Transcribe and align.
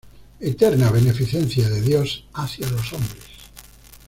Eterna 0.39 0.89
beneficencia 0.89 1.69
de 1.69 1.79
Dios 1.79 2.23
hacia 2.33 2.67
los 2.71 2.91
hombres. 2.91 3.25